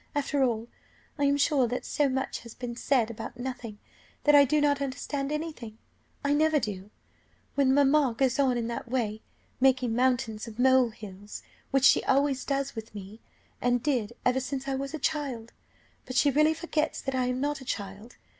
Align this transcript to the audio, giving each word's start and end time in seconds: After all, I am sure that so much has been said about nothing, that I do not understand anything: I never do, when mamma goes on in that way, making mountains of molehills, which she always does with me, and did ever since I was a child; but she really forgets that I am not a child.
After 0.15 0.41
all, 0.41 0.67
I 1.19 1.25
am 1.25 1.37
sure 1.37 1.67
that 1.67 1.85
so 1.85 2.09
much 2.09 2.39
has 2.39 2.55
been 2.55 2.75
said 2.75 3.11
about 3.11 3.37
nothing, 3.37 3.77
that 4.23 4.33
I 4.33 4.45
do 4.45 4.59
not 4.59 4.81
understand 4.81 5.31
anything: 5.31 5.77
I 6.25 6.33
never 6.33 6.59
do, 6.59 6.89
when 7.53 7.71
mamma 7.71 8.15
goes 8.17 8.39
on 8.39 8.57
in 8.57 8.65
that 8.65 8.89
way, 8.89 9.21
making 9.59 9.95
mountains 9.95 10.47
of 10.47 10.57
molehills, 10.57 11.43
which 11.69 11.85
she 11.85 12.03
always 12.05 12.45
does 12.45 12.75
with 12.75 12.95
me, 12.95 13.21
and 13.61 13.83
did 13.83 14.13
ever 14.25 14.39
since 14.39 14.67
I 14.67 14.73
was 14.73 14.95
a 14.95 14.97
child; 14.97 15.53
but 16.07 16.15
she 16.15 16.31
really 16.31 16.55
forgets 16.55 16.99
that 17.01 17.13
I 17.13 17.25
am 17.27 17.39
not 17.39 17.61
a 17.61 17.65
child. 17.65 18.17